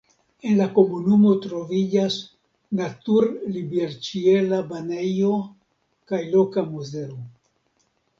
En 0.51 0.55
la 0.59 0.65
komunumo 0.75 1.33
troviĝas 1.41 2.15
natur-liberĉiela 2.79 4.61
banejo 4.71 5.35
kaj 6.13 6.23
loka 6.37 6.65
muzeo. 6.71 7.21